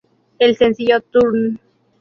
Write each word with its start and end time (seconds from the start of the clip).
El 0.39 0.55
sencillo 0.57 0.99
"Turn! 0.99 1.59